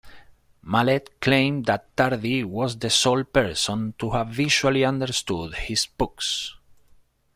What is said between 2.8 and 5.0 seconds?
sole person to have visually